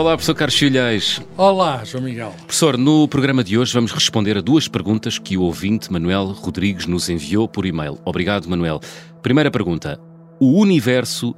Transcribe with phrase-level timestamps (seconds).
[0.00, 1.20] Olá, professor Carlos Filhais.
[1.36, 2.32] Olá, João Miguel.
[2.46, 6.86] Professor, no programa de hoje vamos responder a duas perguntas que o ouvinte Manuel Rodrigues
[6.86, 7.98] nos enviou por e-mail.
[8.02, 8.80] Obrigado, Manuel.
[9.20, 10.00] Primeira pergunta:
[10.40, 11.34] O universo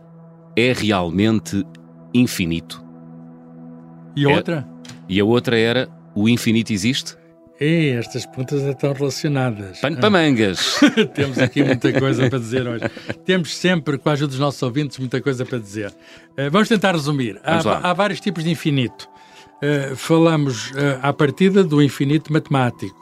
[0.55, 1.65] é realmente
[2.15, 2.81] infinito?
[4.15, 4.69] E a É- outra?
[5.09, 7.17] E a outra era: O infinito existe?
[7.63, 9.79] Ei, estas perguntas estão relacionadas.
[9.81, 10.81] Pano para mangas.
[11.15, 12.85] Temos aqui muita coisa para dizer hoje.
[13.25, 15.95] Temos sempre, com a ajuda dos nossos ouvintes, muita coisa para dizer.
[16.37, 17.39] Eh, vamos tentar resumir.
[17.45, 17.81] Há, Vamos lá.
[17.83, 19.09] há vários tipos de infinito.
[19.63, 23.01] Eh, falamos eh, à partida do infinito matemático.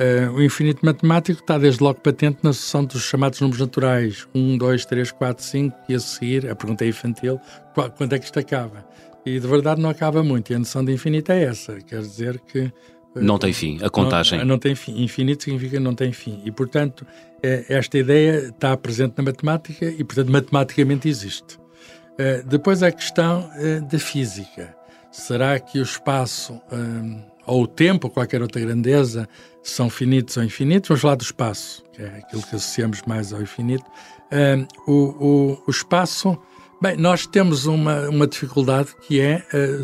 [0.00, 4.26] Eh, o infinito matemático está desde logo patente na sucessão dos chamados números naturais.
[4.34, 7.38] 1, 2, 3, 4, 5 e a seguir, a pergunta é infantil,
[7.72, 8.84] qu- quando é que isto acaba?
[9.24, 10.50] E de verdade não acaba muito.
[10.52, 11.74] E a noção de infinito é essa.
[11.86, 12.72] Quer dizer que
[13.14, 14.38] Não tem fim, a contagem.
[14.40, 15.02] não, não tem fim.
[15.02, 16.40] Infinito significa não tem fim.
[16.44, 17.06] E, portanto,
[17.42, 21.58] eh, esta ideia está presente na matemática e, portanto, matematicamente existe.
[22.18, 24.74] Eh, Depois a questão eh, da física.
[25.12, 29.28] Será que o espaço hum, ou o tempo, ou qualquer outra grandeza,
[29.62, 30.88] são finitos ou infinitos?
[30.88, 33.84] Vamos falar do espaço, que é aquilo que associamos mais ao infinito.
[34.86, 36.36] O, o- o espaço.
[36.84, 39.78] Bem, nós temos uma, uma dificuldade que é, eh,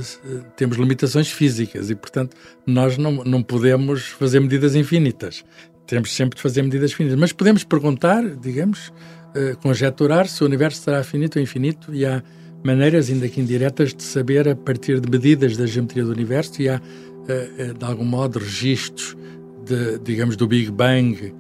[0.55, 5.43] temos limitações físicas e, portanto, nós não, não podemos fazer medidas infinitas.
[5.87, 7.19] Temos sempre de fazer medidas finitas.
[7.19, 8.93] Mas podemos perguntar, digamos,
[9.35, 12.23] eh, conjecturar se o universo será finito ou infinito e há
[12.63, 16.69] maneiras, ainda que indiretas, de saber a partir de medidas da geometria do universo e
[16.69, 16.83] há,
[17.29, 19.17] eh, de algum modo, registros,
[19.65, 21.33] de, digamos, do Big Bang,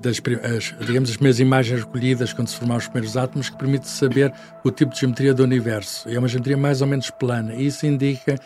[0.00, 3.56] das, prim- as, digamos, as primeiras imagens recolhidas quando se formaram os primeiros átomos, que
[3.56, 4.32] permite saber
[4.64, 6.08] o tipo de geometria do universo.
[6.08, 7.54] É uma geometria mais ou menos plana.
[7.54, 8.36] E isso indica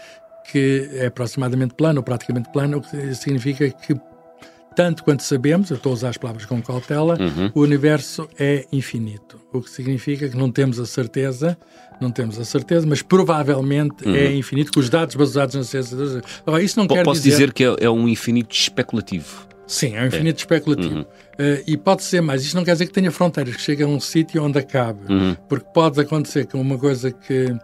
[0.51, 3.95] que é aproximadamente plana ou praticamente plana, o que significa que,
[4.77, 7.17] tanto quanto sabemos, eu estou a usar as palavras com cautela,
[7.55, 9.41] o universo é infinito.
[9.53, 11.57] O que significa que não temos a certeza,
[12.01, 15.97] não temos a certeza, mas provavelmente é infinito, com os dados baseados na ciência.
[16.47, 19.47] Agora, isso não Po- quer Posso dizer que é, é um infinito especulativo.
[19.67, 21.07] Sim, é um infinito especulativo.
[21.39, 22.45] Eh, e pode ser mais.
[22.45, 25.01] Isto não quer dizer que tenha fronteiras, que chegue a um sítio onde acabe.
[25.49, 27.55] Porque pode acontecer que uma coisa que,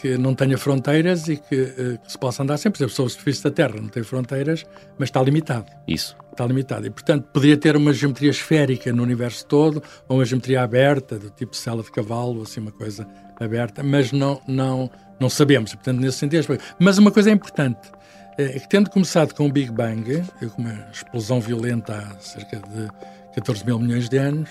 [0.00, 2.78] que não tenha fronteiras e que, eh, que se possa andar sempre.
[2.78, 4.64] Por exemplo, sobre a superfície da Terra não tem fronteiras,
[4.98, 5.66] mas está limitado.
[5.86, 6.16] Isso.
[6.32, 6.86] Está limitado.
[6.86, 11.30] E, portanto, poderia ter uma geometria esférica no universo todo, ou uma geometria aberta, do
[11.30, 13.06] tipo cela de cavalo, assim, uma coisa
[13.40, 15.74] aberta, mas não, não, não sabemos.
[15.74, 16.52] Portanto, nesse sentido.
[16.52, 16.58] é.
[16.78, 17.90] Mas uma coisa é importante.
[18.38, 20.22] É que, tendo começado com o Big Bang,
[20.54, 22.88] com uma explosão violenta há cerca de
[23.34, 24.50] 14 mil milhões de anos,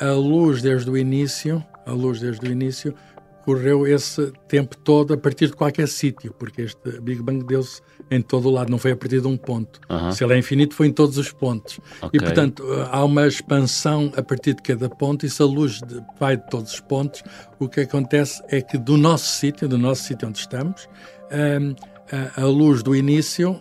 [0.00, 2.94] a, a luz desde o início, a luz desde o início,
[3.46, 8.20] correu esse tempo todo a partir de qualquer sítio, porque este Big Bang deu-se em
[8.20, 9.80] todo o lado, não foi a partir de um ponto.
[10.12, 11.78] Se ele é infinito, foi em todos os pontos.
[12.02, 12.10] Ok.
[12.12, 15.80] E, portanto, há uma expansão a partir de cada ponto, e se a luz
[16.18, 17.22] vai de todos os pontos,
[17.58, 20.88] o que acontece é que do nosso sítio, do nosso sítio onde estamos,
[21.60, 21.74] hum,
[22.10, 23.60] a, a luz do início,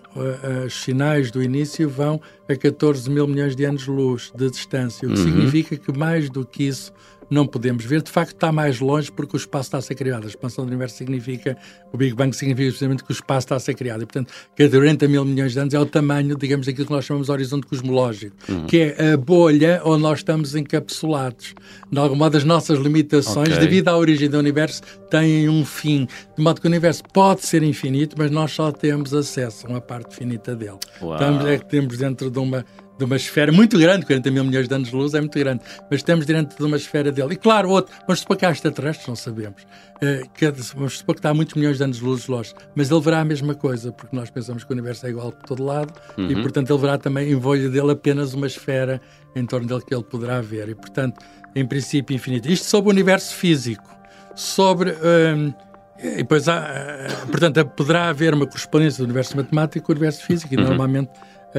[0.65, 5.17] os sinais do início vão a 14 mil milhões de anos-luz de distância, o que
[5.17, 6.93] significa que mais do que isso
[7.29, 8.01] não podemos ver.
[8.01, 10.25] De facto, está mais longe porque o espaço está a ser criado.
[10.25, 11.57] A expansão do universo significa,
[11.91, 14.03] o Big Bang significa precisamente que o espaço está a ser criado.
[14.03, 17.05] E, portanto, que 40 mil milhões de anos é o tamanho, digamos, daquilo que nós
[17.05, 18.35] chamamos de horizonte cosmológico,
[18.67, 21.53] que é a bolha onde nós estamos encapsulados.
[21.91, 23.59] De algum modo, as nossas limitações, Ok.
[23.59, 26.07] devido à origem do universo, têm um fim.
[26.37, 29.81] De modo que o universo pode ser infinito, mas nós só temos acesso a uma
[29.81, 30.77] parte finita dele.
[31.01, 31.13] Uau.
[31.13, 32.65] Estamos, é que temos dentro de uma,
[32.97, 35.61] de uma esfera muito grande, 40 mil milhões de anos de luz é muito grande,
[35.89, 37.33] mas estamos dentro de uma esfera dele.
[37.33, 39.65] E claro, outro, vamos supor que há extraterrestres, não sabemos.
[40.01, 42.91] Eh, que, vamos supor que está a muitos milhões de anos de luz longe, mas
[42.91, 45.63] ele verá a mesma coisa, porque nós pensamos que o universo é igual por todo
[45.63, 49.01] lado, e portanto ele verá também em volta dele apenas uma esfera
[49.35, 50.69] em torno dele que ele poderá ver.
[50.69, 51.19] E portanto,
[51.55, 52.49] em princípio, infinito.
[52.49, 53.89] Isto sobre o universo físico.
[54.35, 54.91] Sobre.
[54.91, 55.53] hum,
[55.97, 60.25] e depois há, eh, portanto, poderá haver uma correspondência do universo matemático com o universo
[60.25, 61.09] físico, e normalmente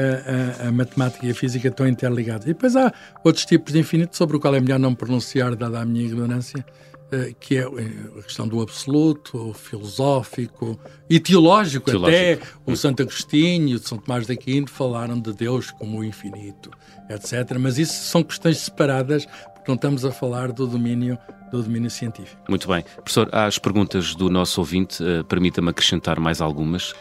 [0.00, 2.44] a, a- matemática e a física estão interligadas.
[2.44, 2.92] E depois há
[3.24, 6.64] outros tipos de infinito sobre o qual é melhor não pronunciar, dada a minha ignorância,
[7.12, 10.78] eh, que é eh, a questão do absoluto, filosófico
[11.08, 12.62] e teológico, até Teológico.
[12.66, 16.70] o Santo Agostinho e o São Tomás de Aquino falaram de Deus como o infinito,
[17.08, 17.56] etc.
[17.58, 21.16] Mas isso são questões separadas, porque não estamos a falar do domínio,
[21.50, 22.40] do domínio científico.
[22.48, 22.84] Muito bem.
[22.96, 26.92] Professor, às perguntas do nosso ouvinte, eh, permita-me acrescentar mais algumas.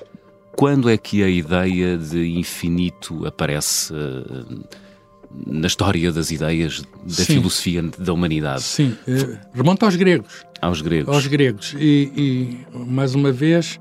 [0.55, 4.55] Quando é que a ideia de infinito aparece eh,
[5.45, 7.25] na história das ideias da Sim.
[7.25, 8.61] filosofia da humanidade?
[8.63, 10.45] Sim, eh, remonta aos gregos.
[10.61, 11.13] Aos gregos.
[11.13, 11.75] aos gregos.
[11.77, 13.79] E, e, mais uma vez,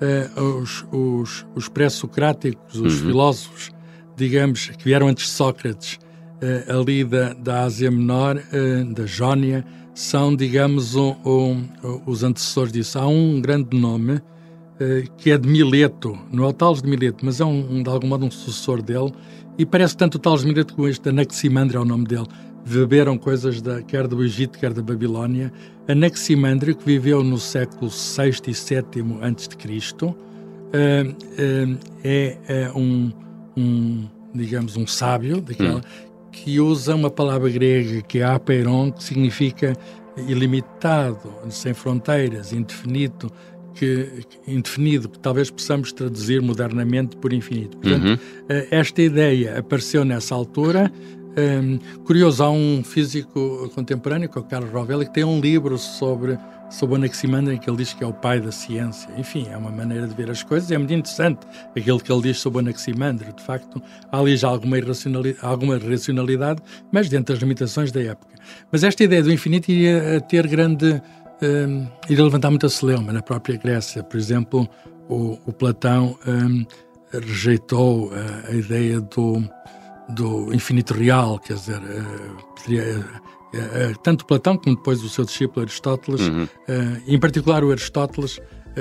[0.00, 3.70] eh, os, os, os pré-socráticos, os filósofos,
[4.16, 5.98] digamos, que vieram antes de Sócrates,
[6.68, 8.38] ali da, da Ásia Menor,
[8.94, 12.98] da Jónia, são, digamos, o- o- os antecessores disso.
[12.98, 14.20] Há um grande nome
[15.16, 18.08] que é de Mileto, não é o Tales de Mileto, mas é um, de algum
[18.08, 19.12] modo um sucessor dele,
[19.56, 22.26] e parece tanto o Tales de Mileto como este Anaximandro é o nome dele.
[22.66, 25.52] Beberam coisas da, quer do Egito, quer da Babilónia.
[25.86, 30.14] Anaximandro, que viveu no século VI e VII a.C.,
[32.02, 33.12] é, é um,
[33.56, 36.28] um, digamos, um sábio daquela, hum.
[36.32, 39.74] que usa uma palavra grega que é apeiron, que significa
[40.26, 43.30] ilimitado, sem fronteiras, indefinido,
[43.74, 47.76] que, indefinido, que talvez possamos traduzir modernamente por infinito.
[47.76, 48.18] Portanto, uhum.
[48.48, 50.92] Eh, esta ideia apareceu nessa altura.
[51.36, 55.76] Um, curioso, há um físico contemporâneo, que é o Carlos Rovelli, que tem um livro
[55.76, 56.38] sobre,
[56.70, 59.08] sobre o Anaximander, em que ele diz que é o pai da ciência.
[59.18, 60.70] Enfim, é uma maneira de ver as coisas.
[60.70, 61.40] É muito interessante
[61.76, 63.32] aquilo que ele diz sobre o Anaximander.
[63.32, 63.82] De facto,
[64.12, 66.62] há ali já alguma, irracionalidade, alguma racionalidade,
[66.92, 68.34] mas dentro das limitações da época.
[68.70, 71.02] Mas esta ideia do infinito iria ter grande
[71.42, 74.02] um, iria levantar muita celeuma na própria Grécia.
[74.02, 74.68] Por exemplo,
[75.08, 76.64] o, o Platão um,
[77.12, 79.42] rejeitou a, a, ideia do,
[80.10, 86.22] do infinito real, quer dizer, uh, uh, tanto Platão como depois o seu discípulo Aristóteles,
[86.22, 86.48] uhum.
[87.06, 88.40] em particular o Aristóteles,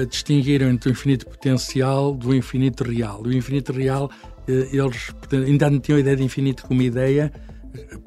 [0.10, 3.22] distinguiram entre o infinito potencial do infinito real.
[3.22, 4.10] O infinito real,
[4.48, 7.32] eles ainda não tinham a ideia de infinito como ideia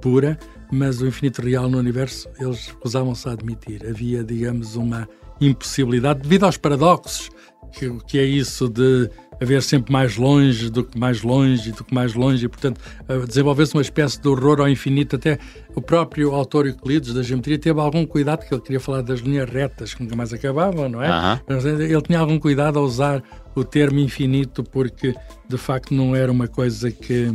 [0.01, 0.37] pura,
[0.71, 3.87] mas o infinito real no universo eles recusavam-se a admitir.
[3.87, 5.09] Havia, digamos, uma
[5.41, 7.31] impossibilidade, devido aos paradoxos,
[7.73, 9.11] que, que é isso de
[9.41, 12.81] haver sempre mais longe do que mais longe do que mais longe, e, portanto,
[13.29, 15.17] desenvolver-se uma espécie de horror ao infinito.
[15.17, 15.39] Até
[15.75, 19.49] o próprio autor Euclides da geometria teve algum cuidado, que ele queria falar das linhas
[19.49, 21.11] retas que nunca mais acabavam, não é?
[21.11, 21.81] Uhum.
[21.83, 23.23] Ele tinha algum cuidado a usar
[23.55, 25.15] o termo infinito, porque
[25.49, 27.35] de facto não era uma coisa que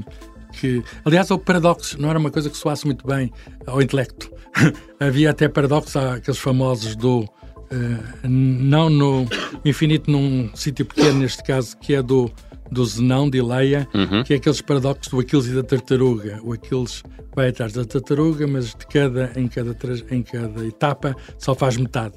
[0.51, 3.31] que, aliás, o paradoxo não era uma coisa que soasse muito bem
[3.65, 4.31] ao intelecto.
[4.99, 7.21] Havia até paradoxos, aqueles famosos do.
[7.21, 9.25] Uh, não no
[9.63, 12.29] infinito, num sítio pequeno, neste caso, que é do,
[12.69, 14.23] do Zenão, de Ileia, uhum.
[14.23, 16.39] que é aqueles paradoxos do Aquiles e da tartaruga.
[16.43, 17.01] O Aquiles
[17.35, 19.75] vai atrás da tartaruga, mas de cada, em, cada,
[20.09, 22.15] em cada etapa só faz metade.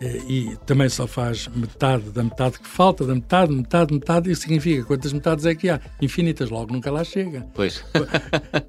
[0.00, 4.42] Eh, e também só faz metade da metade que falta, da metade, metade, metade, isso
[4.42, 5.80] significa quantas metades é que há?
[6.02, 7.46] Infinitas, logo nunca lá chega.
[7.54, 7.84] Pois.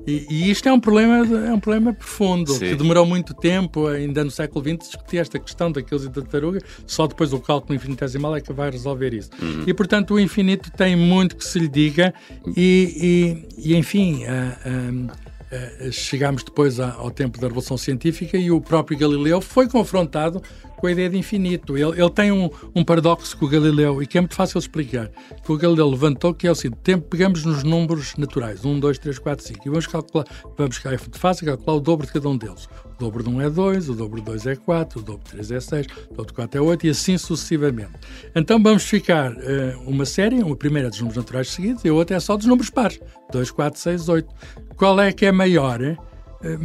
[0.06, 2.59] E, e isto é um problema, é um problema profundo, Sim.
[2.59, 6.62] que demorou muito tempo, ainda no século XX, discutir esta questão daqueles e da tartaruga,
[6.85, 9.30] só depois o cálculo infinitesimal é que vai resolver isso.
[9.41, 9.65] Uhum.
[9.68, 12.13] E, portanto, o infinito tem muito que se lhe diga
[12.56, 14.23] e, e, e enfim...
[14.23, 20.44] Uh, Uh, chegámos depois ao tempo da Revolução Científica e o próprio Galileu foi confrontado
[20.77, 21.77] com a ideia de infinito.
[21.77, 25.09] Ele, ele tem um, um, paradoxo com o Galileu e que é muito fácil explicar.
[25.44, 29.00] Que o Galileu levantou que é o seguinte: tempo, pegamos nos números naturais, 1, 2,
[29.00, 30.25] 3, 4, 5, e vamos calcular,
[30.57, 32.69] vamos de fácil calcular o dobro de cada um deles.
[32.95, 35.31] O dobro de 1 é 2, o dobro de 2 é 4, o dobro de
[35.31, 37.91] 3 é 6, o dobro de 4 é 8 e assim sucessivamente.
[38.35, 39.38] Então vamos ficar uh,
[39.85, 42.45] uma série, uma primeira é dos números naturais seguidos e a outra é só dos
[42.45, 43.00] números pares,
[43.31, 44.35] 2, 4, 6, 8.
[44.75, 45.81] Qual é que é maior?
[45.81, 45.97] Eh?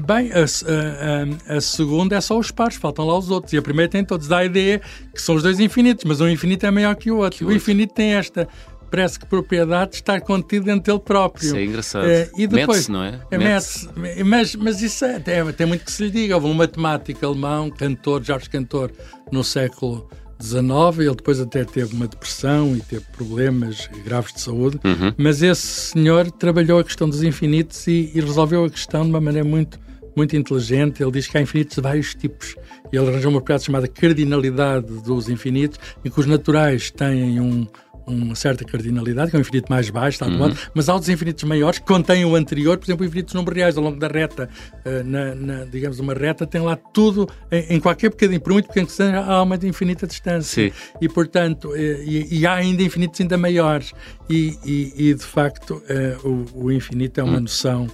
[0.06, 3.52] Bem, a, a, a, segunda é só os pares, faltam lá os outros.
[3.52, 4.28] E a primeira tem todos.
[4.28, 4.80] Dá a ideia
[5.14, 7.38] que são os dois infinitos, mas um infinito é maior que o outro.
[7.38, 7.56] Que o outro.
[7.56, 8.46] infinito tem esta,
[8.92, 11.46] parece que propriedade de estar contido dentro dele próprio.
[11.46, 12.06] Isso é engraçado.
[12.06, 13.19] É, e depois, não é?
[13.30, 16.34] é mas, mas isso é, tem, tem muito que se lhe diga.
[16.34, 18.93] Houve um matemático alemão, cantor, Jorge Cantor,
[19.32, 20.06] no século
[20.43, 25.15] 19, ele depois até teve uma depressão e teve problemas graves de saúde, uhum.
[25.17, 29.20] mas esse senhor trabalhou a questão dos infinitos e, e, resolveu a questão de uma
[29.20, 29.79] maneira muito,
[30.17, 31.03] muito inteligente.
[31.03, 32.56] Ele diz que há infinitos de vários tipos.
[32.93, 37.67] Ele arranjou uma propriedade chamada cardinalidade dos infinitos, em que os naturais têm um,
[38.06, 40.55] uma certa cardinalidade, que é um infinito mais baixo, tal uhum.
[40.75, 43.85] mas há outros infinitos maiores que contêm o anterior, por exemplo, infinitos números reais ao
[43.85, 44.49] longo da reta.
[44.85, 48.69] Uh, na, na, digamos, uma reta tem lá tudo, em, em, qualquer bocadinho, por muito
[48.69, 50.71] pequeno que seja, há uma de infinita distância.
[50.71, 50.73] Sim.
[51.01, 53.93] E, portanto, eh, e, e, há ainda infinitos ainda maiores.
[54.29, 55.82] E, e, e de facto,
[56.25, 57.41] uh, o, o, infinito é uma uhum.
[57.41, 57.87] noção,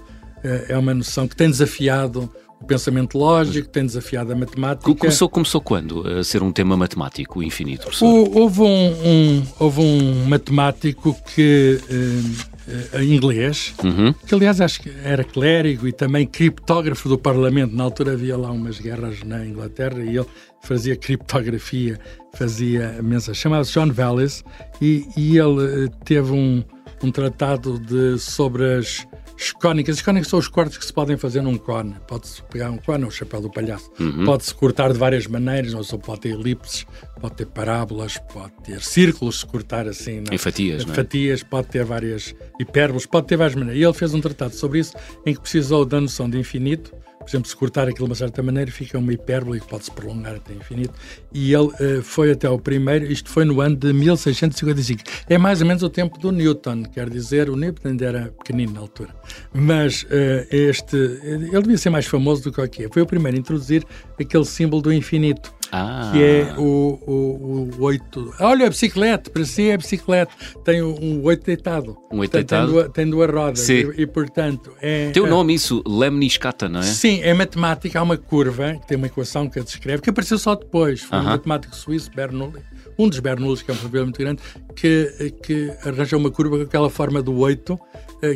[0.68, 4.92] é uma noção que tem desafiado o pensamento lógico, tem desafiado a matemática.
[4.94, 8.06] Começou, começou quando a ser um tema matemático, o infinito, professor?
[8.06, 14.12] Houve, um, um, houve um matemático que, uh, em inglês, uhum.
[14.12, 17.74] que aliás acho que era clérigo e também criptógrafo do Parlamento.
[17.74, 20.26] Na altura havia lá umas guerras na Inglaterra e ele
[20.62, 21.98] fazia criptografia,
[22.34, 23.38] fazia mensagens.
[23.38, 24.44] Chamava-se John Vallis
[24.82, 26.62] e, e ele uh, teve um,
[27.02, 29.06] um tratado de, sobre as
[29.40, 31.94] as cónicas, as cónicas são os cortes que se podem fazer num cone.
[32.08, 33.88] Pode-se pegar um cone, o chapéu do palhaço.
[34.00, 34.24] Uhum.
[34.24, 36.84] Pode-se cortar de várias maneiras, ou só pode ter elipses,
[37.20, 40.24] pode ter parábolas, pode ter círculos, se cortar assim.
[40.30, 40.96] Em fatias, não é?
[40.96, 43.80] Fatias, pode ter várias hipérbolas, pode ter várias maneiras.
[43.80, 46.92] E ele fez um tratado sobre isso em que precisou da noção de infinito
[47.28, 50.36] por exemplo, se cortar aquilo de uma certa maneira, fica uma hipérbole que pode-se prolongar
[50.36, 50.94] até infinito.
[51.30, 55.02] E ele uh, foi até o primeiro, isto foi no ano de 1655.
[55.28, 58.72] É mais ou menos o tempo do Newton, quer dizer, o Newton ainda era pequenino
[58.72, 59.14] na altura.
[59.52, 62.88] Mas uh, este, ele devia ser mais famoso do que o que é.
[62.90, 63.84] Foi o primeiro a introduzir
[64.18, 65.57] aquele símbolo do infinito.
[65.70, 66.10] Ah.
[66.12, 68.34] Que é o, o, o 8.
[68.40, 70.32] Olha, a bicicleta, para si é bicicleta.
[70.64, 71.96] Tem um 8 deitado.
[72.10, 72.66] Um 8 tem, deitado?
[72.66, 73.68] Tem duas, tem duas rodas.
[73.68, 75.10] E, e, portanto, é.
[75.10, 76.84] Tem o um nome isso, lemniscata, não é?
[76.84, 77.98] Sim, é matemática.
[77.98, 81.02] Há uma curva, que tem uma equação que a descreve, que apareceu só depois.
[81.02, 81.26] Foi uh -huh.
[81.26, 82.62] um matemático suíço, Bernoulli,
[82.98, 84.42] um dos Bernoullis, que é um problema muito grande,
[84.74, 87.78] que, que arranjou uma curva com aquela forma do 8,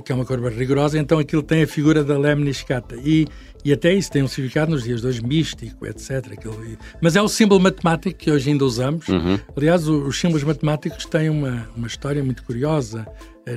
[0.05, 0.99] que é uma curva rigorosa.
[0.99, 2.97] Então aquilo tem a figura da lemniscata.
[3.05, 3.27] E
[3.65, 6.33] e até isso tem um significado nos dias de hoje, místico, etc.
[6.33, 6.59] Aquilo,
[7.01, 9.07] mas é o símbolo matemático que hoje ainda usamos.
[9.09, 9.39] Uhum.
[9.57, 13.07] Aliás, os símbolos matemáticos têm uma, uma história muito curiosa.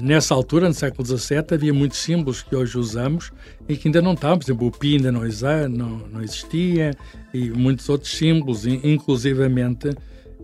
[0.02, 3.32] Nessa altura, no século XVII, havia muitos símbolos que hoje usamos
[3.68, 4.38] e que ainda não estavam.
[4.38, 5.22] Por exemplo, o pi ainda não,
[5.70, 6.92] não, não existia
[7.34, 9.90] e muitos outros símbolos, inclusivamente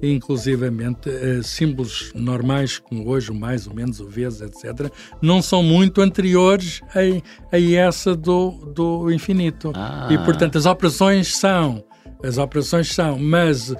[0.02, 4.92] inclusivamente uh, símbolos normais, como hoje, o mais, o menos, o vezes, etc.,
[5.22, 9.72] não são muito anteriores a, a essa do, do infinito.
[9.76, 10.08] Ah.
[10.12, 11.84] E, portanto, as operações são
[12.24, 13.78] as operações são, mas uh,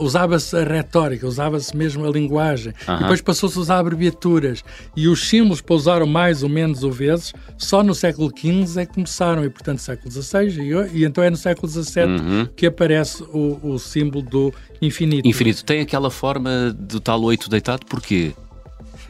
[0.00, 2.98] usava-se a retórica, usava-se mesmo a linguagem, uh -huh.
[2.98, 4.64] depois passou-se a usar abreviaturas
[4.96, 8.94] e os símbolos pousaram mais ou menos ou vezes, só no século XV é que
[8.94, 12.50] começaram, e portanto século XVI, e, e então é no século XVII uh -huh.
[12.54, 15.26] que aparece o, o, símbolo do infinito.
[15.26, 18.32] Infinito tem aquela forma do tal oito deitado, porquê?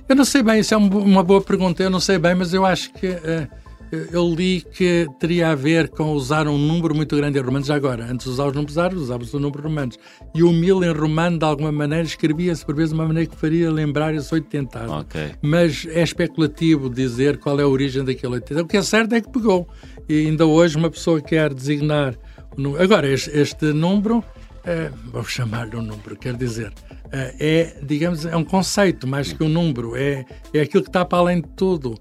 [0.09, 2.65] Eu não sei bem, isso é uma boa pergunta, eu não sei bem, mas eu
[2.65, 3.09] acho que.
[3.09, 3.68] Uh,
[4.13, 7.69] eu li que teria a ver com usar um número muito grande em romanos.
[7.69, 9.99] Já agora, antes de usar os números árabes, usava-se o número romanos.
[10.35, 13.37] E o mil em romano, de alguma maneira, escrevia-se por vezes de uma maneira que
[13.37, 14.93] faria lembrar esse oitentado.
[15.01, 15.33] Okay.
[15.43, 18.65] Mas é especulativo dizer qual é a origem daquele oitentado.
[18.65, 19.69] O que é certo é que pegou.
[20.09, 22.17] E ainda hoje uma pessoa quer designar...
[22.81, 24.25] Agora, este, este número,
[24.69, 26.73] é, vou chamar-lhe um número, quer dizer
[27.11, 31.19] é, digamos, é um conceito mais que um número, é, é aquilo que está para
[31.19, 31.95] além de tudo.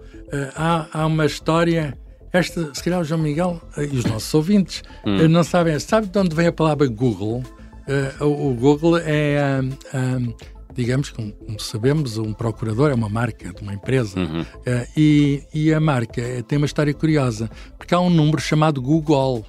[0.55, 1.97] Há, há uma história.
[2.33, 5.27] Esta, se calhar o João Miguel e os nossos ouvintes hum.
[5.29, 5.79] não sabem.
[5.79, 7.41] Sabe de onde vem a palavra Google?
[8.19, 9.61] o, Google é,
[10.73, 14.19] digamos, como, sabemos, um procurador é uma marca de uma empresa.
[14.19, 14.45] Uhum.
[14.95, 19.45] e, e a marca tem uma história curiosa, porque há um número chamado Google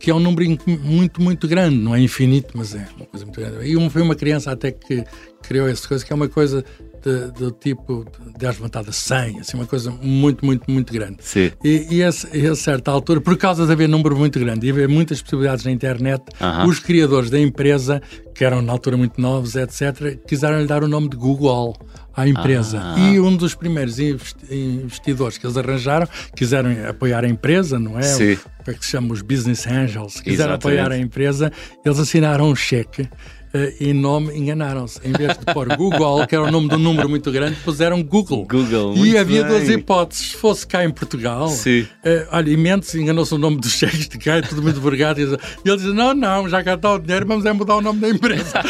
[0.00, 3.38] que é um número muito, muito grande, não é infinito, mas é uma coisa muito
[3.38, 3.66] grande.
[3.66, 5.04] E foi uma criança até que
[5.42, 6.64] criou essa coisa, que é uma coisa
[7.08, 11.18] do tipo de 10 levantadas 100, assim, uma coisa muito, muito, muito grande.
[11.20, 11.50] Sim.
[11.64, 14.70] E, e, a, e, a, certa altura, por causa de haver número muito grande e
[14.70, 16.68] haver muitas possibilidades na internet, uh -huh.
[16.68, 18.02] os criadores da empresa,
[18.34, 21.76] que eram na altura muito novos, etc., quiseram lhe dar o nome de Google
[22.14, 22.80] à empresa.
[22.82, 22.98] Ah.
[22.98, 28.02] E um dos primeiros investidores que eles arranjaram, quiseram apoiar a empresa, não é?
[28.02, 28.38] Sim.
[28.60, 30.80] O que se chama os business angels, quiseram Exatamente.
[30.80, 31.52] apoiar a empresa,
[31.84, 33.08] eles assinaram um cheque
[33.52, 35.00] Uh, e nome enganaram-se.
[35.04, 38.00] Em vez de pôr Google, que era o nome de um número muito grande, puseram
[38.02, 38.46] Google.
[38.48, 38.96] Google.
[39.04, 39.50] E havia bem.
[39.50, 40.28] duas hipóteses.
[40.30, 41.80] Se fosse cá em Portugal, Sim.
[42.04, 45.20] Uh, olha, e Mendes enganou-se o nome dos cheques de cá, tudo muito vergado.
[45.20, 47.98] E ele diz: Não, não, já cá está o dinheiro, vamos é mudar o nome
[48.00, 48.62] da empresa.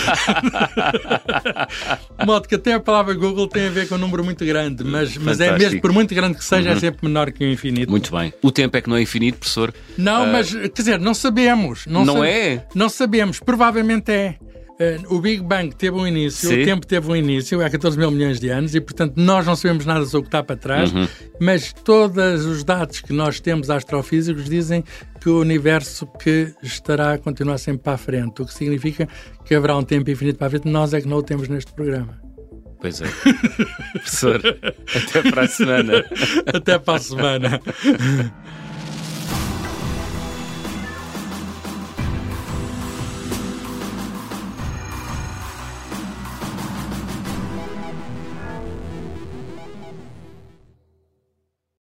[2.18, 4.82] de modo que até a palavra Google tem a ver com um número muito grande,
[4.84, 6.76] mas, mas é mesmo, por muito grande que seja, Uhum.
[6.76, 7.90] é sempre menor que o infinito.
[7.90, 8.32] Muito bem.
[8.42, 9.72] O tempo é que não é infinito, professor?
[9.96, 11.86] Não, Uh, mas, quer dizer, não sabemos.
[11.86, 12.66] Não, Não sa- é?
[12.74, 13.40] Não sabemos.
[13.40, 14.36] Provavelmente é.
[14.82, 16.62] Eh, o Big Bang teve um início, Sim.
[16.62, 19.54] o tempo teve um início, há 14 mil milhões de anos, e portanto nós não
[19.54, 21.06] sabemos nada sobre o que está para trás, Uhum.
[21.38, 24.82] mas todos os dados que nós temos astrofísicos dizem
[25.20, 29.06] que o universo que estará a continuar sempre para a frente, o que significa
[29.44, 31.74] que haverá um tempo infinito para a frente, nós é que não o temos neste
[31.74, 32.18] programa.
[32.80, 33.04] Pois é.
[33.92, 34.40] professor,
[34.96, 36.04] até para a semana.
[36.46, 37.60] Até para a semana.